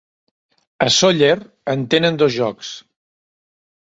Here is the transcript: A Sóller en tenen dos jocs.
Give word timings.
A 0.85 0.87
Sóller 0.95 1.35
en 1.75 1.85
tenen 1.95 2.17
dos 2.21 2.33
jocs. 2.39 2.73